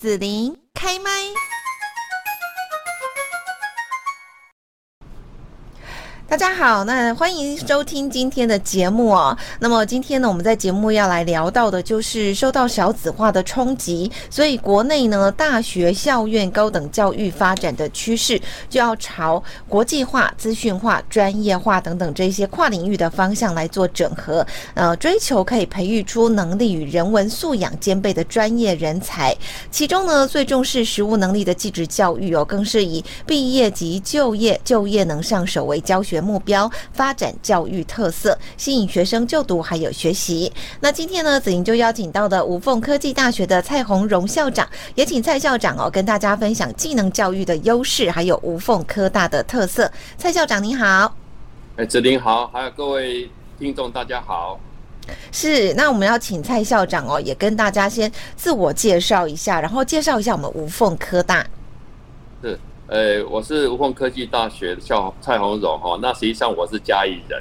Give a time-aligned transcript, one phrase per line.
[0.00, 1.10] 子琳开麦。
[6.30, 9.36] 大家好，那欢迎收听今天的节目哦。
[9.58, 29.36] 那么今天呢，我们在节目要来聊到的就是受到少子化的冲击，所以国内呢大学校院高等教育发展的趋势就要朝国际化、资讯化、专业化等等这些跨领域的方向来做整合，呃，追求可以培育出能力与人文素养兼备的专业人才。
[29.72, 40.52] 其中呢，最重视实务能力的技职教育哦，更是以毕业即就业、就业能上手为教学目标，发展教育特色，吸引学生就读还有学习。
[40.80, 49.90] 那今天呢，子莹就邀请到的无缝科技大学的蔡宏荣校长，也请蔡校长哦跟大家分享技能教育的优势，还有无缝科大的特色。
[50.18, 51.14] 蔡校长您好，
[51.76, 54.58] 哎，子琳好，还有各位听众大家好。
[55.32, 61.44] 是，那我们要请蔡校长哦，也跟大家先自我介绍一下，然后介绍一下我们无缝科大。
[62.42, 62.58] 是。
[62.90, 67.40] 呃，我是无缝科技大学的校蔡宏荣哈，那实际上我是嘉义人，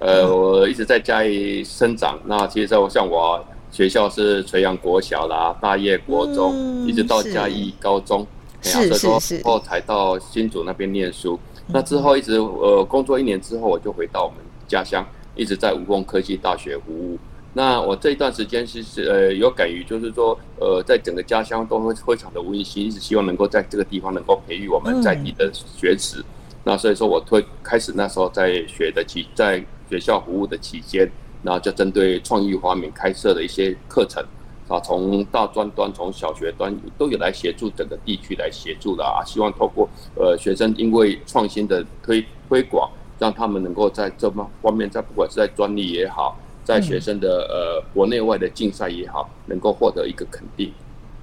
[0.00, 2.18] 呃，我一直在嘉义生长。
[2.24, 8.26] 那其实我像我学校是垂杨国小啦，大业国中，嗯、一直到嘉义高中，
[8.60, 11.38] 是是是，然后才到新竹那边念书。
[11.68, 17.16] 那之后一直呃工作一年之后，我就回到我们家乡，一直在无缝科技大学服务。
[17.54, 26.20] 那我这一段时间其实呃有感于，就是说呃在整个家乡都会非常的温馨，一直希望能够在这个地方能够培育我们在地的学子。
[26.20, 26.24] 嗯、
[26.64, 31.10] 那所以说我推开始那时候在学的期，在学校服务的期间，
[31.42, 34.22] 然后就针对创意发明开设的一些课程
[34.68, 42.88] 啊，从大专端从小学端都有来协助整个地区来协助的啊，希望透过呃学生因为创新的推推广，
[43.18, 46.38] 让他们能够在这方方面，在不管是在专利也好。
[46.68, 50.70] 在学生的呃国内外的竞赛也好，能够获得一个肯定。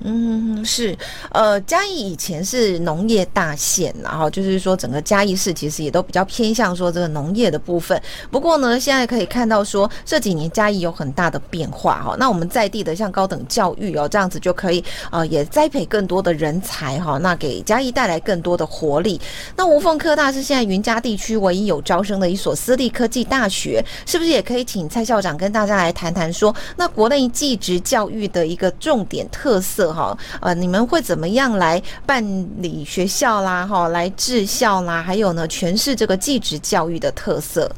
[0.07, 0.95] 嗯，是，
[1.31, 7.99] 呃，嘉义以前是农业大县，然后就是说整个嘉义市其实也都比较偏向说这个农业的部分。
[8.29, 12.15] 不过呢，现在可以看到说这几年嘉义有很大的变化哈。
[12.19, 19.19] 那我们在地的像高等教育哦，这样子就可以呃也栽培更多的人才哈，那给嘉义带来更多的活力。
[19.55, 29.94] 那无缝科大是现在云嘉地区唯一有招生的一所私立科技大学，是不是也可以请蔡校长跟大家来谈谈说，那国内技职教育的一个重点特色？
[29.95, 32.21] 哈，呃，你们会怎么样来办
[32.61, 33.65] 理学校啦？
[33.65, 35.01] 哈，来治校啦？
[35.01, 37.71] 还有呢，诠释这个技职教育的特色。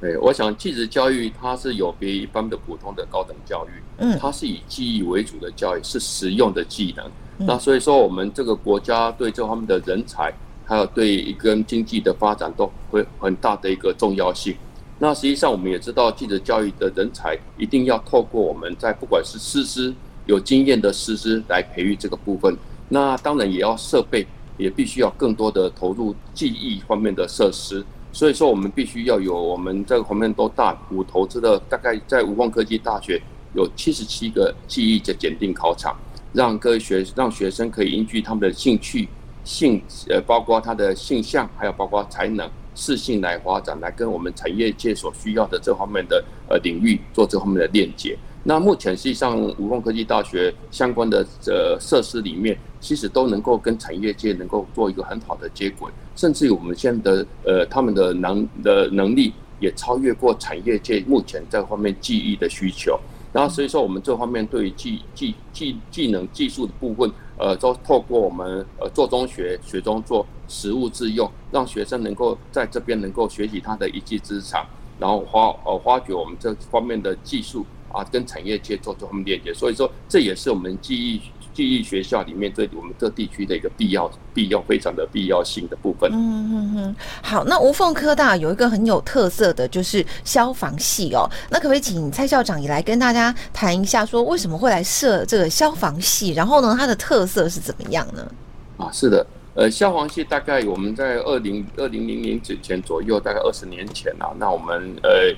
[0.00, 7.04] 对，我想技职教育它是有别于一般的普通的高等教育，嗯，它是以记忆为主的教育，是实用的技能。
[7.36, 10.32] 嗯、那所以说，我们这个国家对这方面的人才，
[10.64, 14.56] 还有对一个经济的发展，都会很大的一个重要性。
[14.98, 19.94] 那实际上，我们也知道，技职教育的人才一定要透过我们在不管是师资。
[20.30, 22.56] 有经验的师资来培育这个部分，
[22.88, 24.24] 那当然也要设备，
[24.56, 27.84] 也必须要更多的投入技艺方面的设施。
[28.12, 33.20] 所以说，我们必须要有我们这个方面都大股投资的，大概在吴凤科技大学
[33.56, 35.96] 有七十七个技艺的检定考场，
[36.32, 39.08] 让各位学让学生可以依据他们的兴趣、
[39.42, 48.16] 性呃，包括他的性向，还有包括才能、适性来发展，来跟我们产业界所需要的这方面的呃领域做这方面的链接。
[48.50, 62.98] 那目前实际上，吴凤科技大学相关的呃设施里面，其实都能够跟产业界能够做一个很好的接轨，甚至于我们现在的呃他们的能的能力也超越过产业界目前这方面技艺的需求。
[63.32, 67.08] 然后所以说，我们这方面对于技技技技能技术的部分，
[67.38, 74.66] 呃，都透过我们呃做中学学中做，实务自用，让学生能够在这边能够学习他的一技之长，
[74.98, 77.64] 然后发呃发掘我们这方面的技术。
[77.92, 81.20] 啊，跟产业界做这方面链接，所以说这也是我们技艺
[81.52, 86.08] 技艺学校里面对我们这地区的一个必要、必要非常的必要性的部分。
[86.12, 86.16] 嗯
[86.54, 86.96] 嗯嗯。
[87.22, 96.32] 好，那无缝科大有一个很有特色的就是消防系哦，那可不可以请蔡校长也来跟大家谈一下，说为什么会来设这个消防系？
[96.32, 98.30] 然后呢，它的特色是怎么样呢？
[98.76, 105.34] 啊，是的，呃，消防系大概我们在二零二零零零之前左右，大概二十年前啊，那我们呃。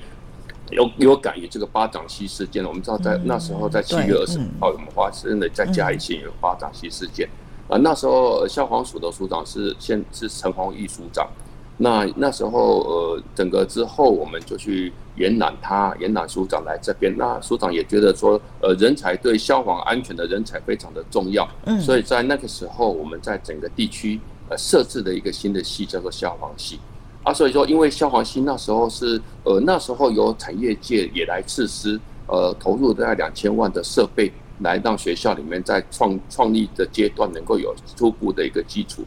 [0.69, 7.27] 有有感于这个巴掌溪事件，我们知道在那时候在七月二十五号，我们发生了在嘉义县有巴掌溪事件，
[7.67, 11.29] 啊，那时候消防署的署长是现是陈宏毅署长，
[11.77, 21.47] 那那时候呃整个之后我们就去延揽他延揽署长来这边，那署长也觉得说呃人才对消防安全的人才非常的重要，
[21.79, 24.19] 所以在那个时候我们在整个地区
[24.49, 26.79] 呃设置了一个新的系叫做消防系。
[27.23, 31.97] 啊，所以说，因为消防系那时候是，呃，那时候有产业界也来斥资，
[32.27, 34.29] 呃，投入大概两千万的设备，
[34.59, 39.03] 来让学校里面在创创立的阶段能够有初步的一个基础，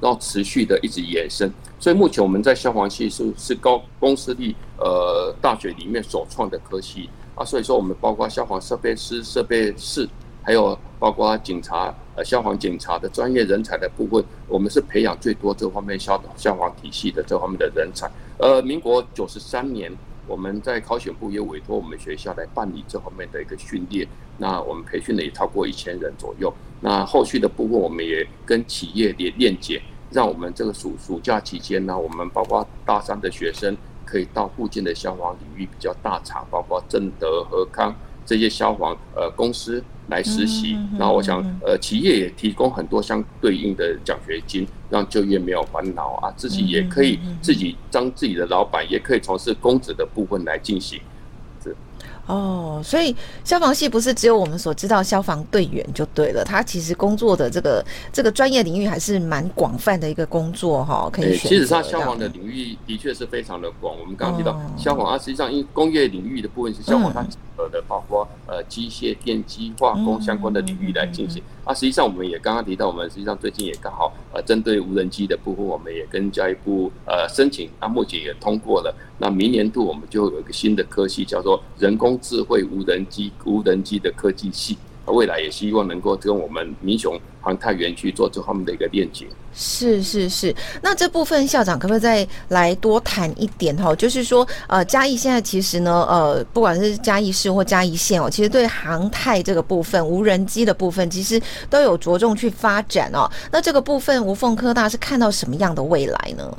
[0.00, 1.48] 然后持续的一直延伸。
[1.78, 10.08] 所以目前我们在消防系是是高公私立呃大学里面首创的科系啊，所以说我们包括消防设备师、设备室，
[10.42, 11.94] 还有包括警察
[12.24, 18.10] 消防警察的专业人才的部分，我们是培养最多这方面消消防体系的这方面的人才。
[18.38, 19.90] 呃，民国九十三年。
[20.26, 24.06] 我们在考选部也委托我们学校来办理这方面的一个训练，
[24.38, 26.54] 那我们培训了也超过一千人左右。
[26.80, 29.82] 那后续的部分，我们也跟企业连链接，
[30.12, 37.92] 让我们这个暑暑假期间呢，我们包括大三的学生可以到附近的消防领域比较大厂，包括正德、和康
[38.24, 39.82] 这些消防呃公司。
[40.10, 51.00] 来实习，然后我想，呃，企业也提供很多相对应的奖学金，让就业没有烦恼啊，自己也可以自己当自己的老板，也可以从事公职的部分来进行。
[52.30, 61.36] 哦，所以消防系不是只有我们所知道消防队员就对了，他其实工作的这个这个专业领域还是蛮广泛的一个工作哈，可以。
[61.36, 63.98] 其实上消防的领域的确是非常的广。
[63.98, 71.42] 我们刚刚提到消防啊，实际上因为工业领域的部分是消防它整合的，包括呃机械、电机、化工相关的领域来进行。
[71.64, 78.94] 啊，实际上我们也刚刚提到，我们实际上最近也刚好呃针对无人机的部分，我们也跟教育部呃申请，那目前也通过了。
[79.18, 84.76] 那明年度我们就有一个新的科系，叫做人工智慧无人机无人机的科技系。
[85.06, 89.26] 未来也希望能够跟我们民雄航太园区做这方面的一个链接。
[89.52, 93.92] 是是是，那这部分校长可不可以再来多谈一点哈？
[93.96, 103.28] 就是说，呃，嘉义现在其实呢，呃，不管是嘉义市或嘉义县哦，其实对航太这个部分、无人机的部分，其实都有着重去发展哦。
[103.50, 106.56] 那这个部分，无缝科大是看到什么样的未来呢？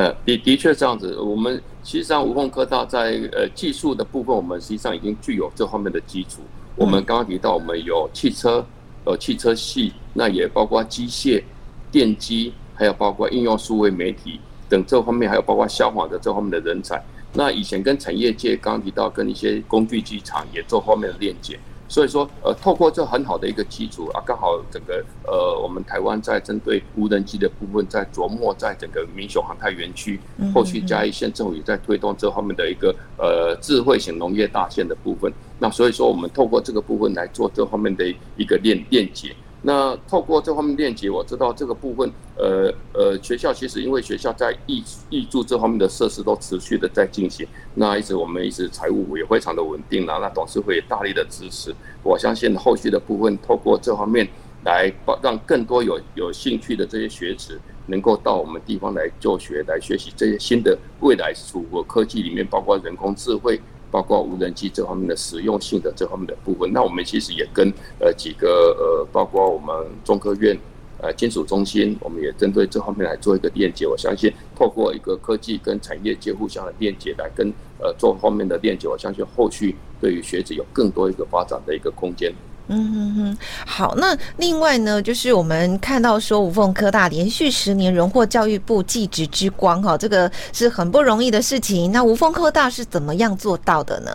[0.00, 1.60] 呃，的的确这样子，我们。
[1.82, 6.42] 实际上，无缝科大在呃技术的部分，我们实际上已经具有这方面的基础。
[6.76, 8.64] 我们刚刚提到，我们有汽车，
[9.06, 11.42] 有汽车系，那也包括机械、
[11.90, 14.38] 电机，还有包括应用数位媒体
[14.68, 17.02] 等这方面，还有包括消防的这方面的人才。
[17.32, 21.58] 那以前跟产业界刚刚提到，跟一些工具机厂也做方面的链接。
[21.90, 30.20] 所以说，呃，透过这很好的一个基础啊，刚好整个呃，我们台湾在针对无人机的部分，在琢磨在整个民雄航太园区，
[30.54, 35.32] 后续嘉义县政府也在推动这方面的一个呃智慧型农业大县的部分。
[35.58, 38.04] 那所以说，我们透过这个部分来做这方面的
[38.36, 39.34] 一个链链接。
[39.62, 54.26] 那透过这方面链接，我知道这个部分，呃呃，学校其实因为学校在挹挹注这方面的设施都持续的在进行，那一直我们一直财务也非常的稳定了，那董事会也大力的支持，我相信后续的部分透过这方面
[54.64, 54.90] 来
[55.22, 63.60] 让更多有有兴趣的这些学子能够到我们地方来就学，来学习这些新的未来属和科技里面，包括人工智慧。
[63.90, 68.48] 包括无人机这方面的实用性的这方面的部分，那我们其实也跟呃几个
[68.78, 70.56] 呃，包括我们中科院
[71.02, 73.86] 呃金属中心，我们也针对这方面来做一个链接。
[73.86, 82.32] 我相信透过一个科技跟产业界互相的链接，来跟呃做方面的链接，我相信后续对于学子有更多一个发展的一个空间。
[82.72, 83.96] 嗯哼哼，好。
[83.96, 91.90] 那另外呢，就是我们看到说吴凤科大连续十年荣获教育部技职之光，哈，这个是很不容易的事情。
[91.90, 94.10] 那吴凤科大是怎么样做到的呢？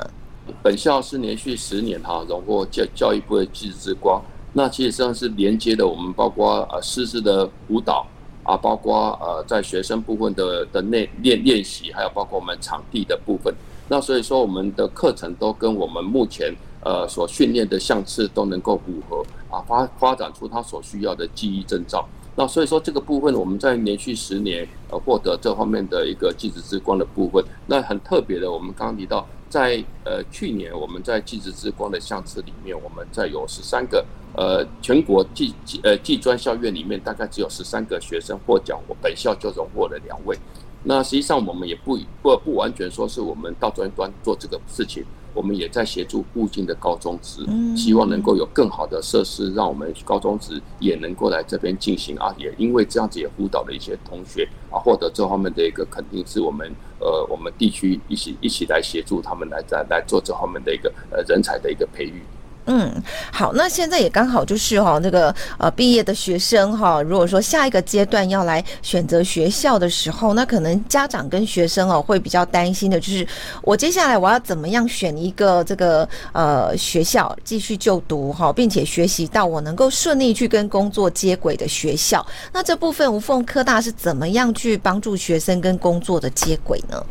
[0.63, 4.23] 本校是连续十年哈荣获教教育部的技职之光。
[4.53, 8.07] 那其实上是连接的我们包括呃师资的辅导
[8.43, 13.53] 啊，包括呃在学生部分的的内练练习，还有包括我们场地的部分。
[13.89, 16.55] 那所以说我们的课程都跟我们目前。
[16.85, 22.07] 呃，所训练的项次都能够符合啊，发发展出他所需要的记忆证照。
[22.35, 40.37] 那所以说这个部分，我们在连续十年呃获得这方面的一个技职之光的部分，那很特别的，我们刚刚提到，在呃去年我们在技职之光的项次里面，我们在有十三个呃全国技技呃技专校院里面，大概只有十三个学生获奖，我本校就荣获了两位。
[40.83, 45.03] 那实际上我们也不不不完全说是我们到专端做这个事情。
[45.35, 52.33] 我们也在协助附近的高中职，希望能够有更好的设施，让我们高中职也能够来这边进行啊。
[52.37, 62.23] 也因为这样子也辅导了一些同学啊，获得这方面的一个肯定，是我们呃我们地区一起一起来协助他们来来来做这方面的一个呃人才的一个培育。
[62.67, 62.91] 嗯，
[63.31, 73.27] 好，那现在也刚好就是哈、那个呃毕业的学生哈、如果说下一个阶段要来选择学校的时候，那可能家长跟学生哦会比较担心的，就是
[73.61, 82.25] 我接下来我要怎么样选一个这个呃学校继续就读哈、并且学习到我能够顺利去跟工作接轨的学校。
[82.51, 87.05] 那这部分无缝科大是怎么样去帮助学生跟工作的接轨呢？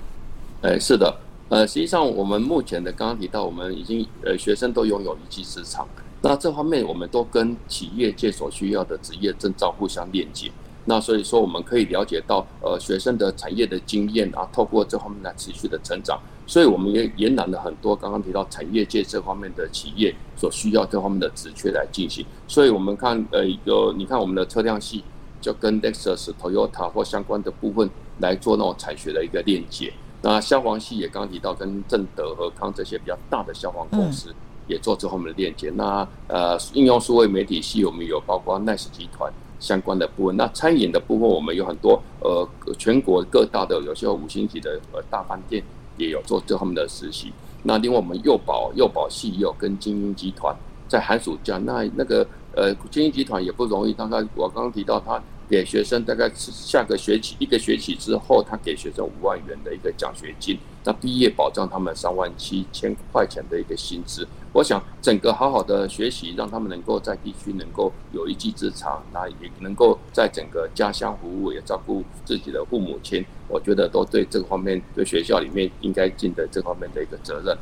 [0.63, 1.15] 哎，是的。
[1.55, 5.87] 呃，实际上我们目前的刚刚提到，我们已经呃学生都拥有一技之长，
[6.21, 10.51] 那这方面我们都跟企业界所需要的职业证照互相链接。
[10.87, 16.21] 那所以说我们可以了解到，呃，学生的产业的经验啊，透过这方面来持续的成长。
[16.45, 22.27] 所以我们也延揽了很多刚刚提到产业界这方面的企业所需要这方面的职缺来进行。
[22.49, 25.05] 所以我们看，呃，有你看我们的车辆系
[25.41, 29.93] 就跟 Lexus、Toyota 或相关的部分来做那种产学的一个链接。
[30.25, 34.35] 那消防系也刚刚提到跟正德和康这些比较大的消防公司
[34.67, 35.71] 也做这方面的链接。
[35.77, 40.37] 那呃，应用数位媒体系我们有包括 Nice 集团相关的部分。
[40.37, 45.63] 那餐饮的部分我们有很多呃全国各大的有些五星级的呃大饭店。
[45.97, 47.33] 也有做这方面的实习。
[47.63, 50.53] 那另外我们幼保幼保系也有跟精英集团
[50.89, 52.27] 在寒暑假，那那个
[52.57, 53.93] 呃精英集团也不容易。
[53.93, 60.59] 刚刚我刚刚提到，他给学生大概是下个学期一个学期之后，他给学生五万元的一个奖学金。
[60.85, 64.27] 那毕业保障他们三万七千块钱的一个薪资。
[64.53, 73.25] 我想整个好好的学习，让他们能够在地区能够有一技之长，那也能够在整个家乡服务，也照顾自己的父母亲。
[73.49, 77.57] 我觉得都对这个方面，对学校里面应该尽的这方面的一个责任。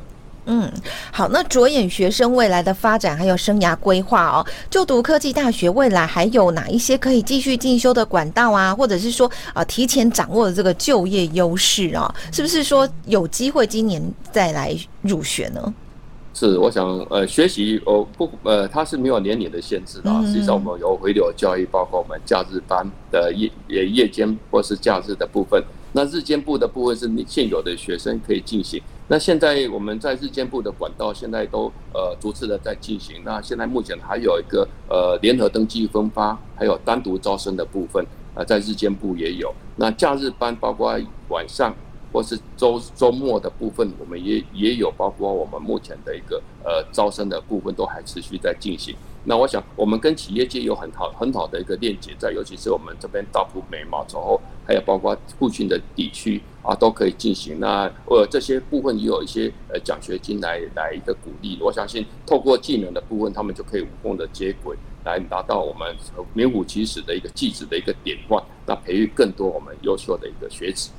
[0.45, 0.71] 嗯，
[1.11, 8.75] 好，那着眼学生未来的发展还有生涯规划哦，就读科技大学未来还有哪一些可以继续进修的管道啊？
[8.75, 15.73] 或者是说啊、呃，提前掌握的这个就业优势啊，是不是说有机会今年再来入学呢？
[16.33, 20.11] 是，我想呃，学习哦不呃，它是没有年龄的限制的。
[20.25, 25.63] 实际上，我们有回流教育，包括我们假日班的夜也夜间或是假日的部分。
[25.93, 28.81] 那日间部的部分是你现有的学生可以进行。
[29.07, 33.21] 那现在我们在日间部的管道现在都呃逐次的在进行。
[33.23, 39.53] 那现在目前还有一个呃联合登记分发，还有单独招生的部分呃在日间部也有。
[39.77, 41.73] 那假日班包括晚上。
[42.13, 48.95] 或是周周末的部分，我们也也有包括我们目前的一个呃招生的部分都还持续在进行。
[49.25, 57.59] 那我想我们跟企业界有很好很好的一个链接在，尤其是我们这边大埔美茂之后，还有包括附近的地区啊都可以进行。
[57.59, 61.57] 那呃这些部分也有一些呃奖学金来来一个鼓励。
[61.61, 64.75] 我相信透过技能的部分，他们就可以无缝的接轨，
[65.05, 65.95] 来达到我们
[66.33, 70.91] 名副其实的一个技职的一个典范，那培育更多我们优秀的一个学子。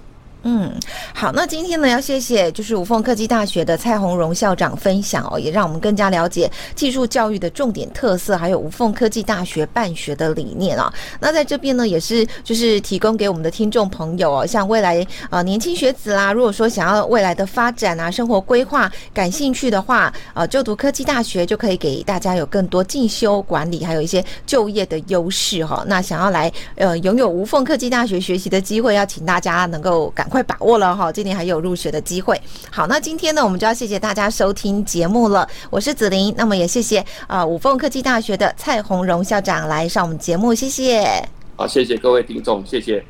[0.47, 0.71] 嗯，
[1.15, 10.93] 好，那今天呢，要谢谢就是吴凤科技大学的蔡宏荣校长分享哦，也让我们更加了解技术教育的重点特色，还有吴凤科技大学办学的理念啊。
[11.19, 25.83] 那在这边呢，也是就是提供给我们的听众朋友哦，像未来啊、呃、年轻学子啦，如果说想要未来的发展啊，生活规划感兴趣的话，呃，就读科技大学就可以给大家有更多进修管理，还有一些就业的优势哈。
[25.87, 30.29] 那想要来呃拥有无缝科技大学学习的机会，要请大家能够赶。
[30.35, 32.41] 快把握了哈，今年还有入学的机会。
[32.69, 35.49] 好，那今天呢，我们就要谢谢大家收听节目了。
[35.71, 36.99] 我是子琳，那么也谢谢
[37.29, 41.07] 啊、呃，五凤科技大学的蔡宏荣校长来上我们节目，谢谢。
[41.55, 43.05] 好，谢谢各位听众，谢谢。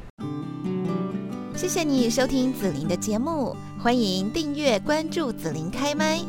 [1.56, 6.20] 谢谢你收听子琳的节目，欢迎订阅关注子琳开麦。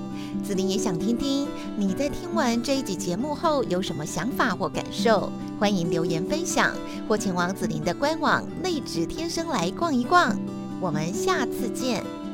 [0.41, 6.73] 子琳也想听听你在听完这一集节目后有什么想法或感受，欢迎留言分享
[7.05, 10.33] 或前往子琳的官网内职天生来逛一逛。
[10.81, 12.24] 我们下次见。